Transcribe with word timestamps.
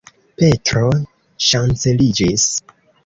Petro 0.41 0.87
ŝanceliĝis. 1.49 2.49